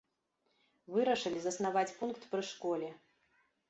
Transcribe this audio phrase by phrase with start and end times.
[0.95, 2.95] Вырашылі заснаваць пункт пры школе.